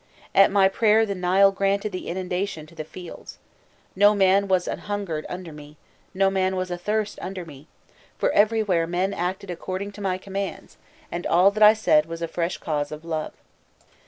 [0.33, 3.37] At my prayer the Nile granted the inundation to the fields:
[3.95, 5.77] no man was an hungered under me,
[6.11, 7.67] no man was athirst under me,
[8.17, 10.77] for everywhere men acted according to my commands,
[11.11, 13.33] and all that I said was a fresh cause of love."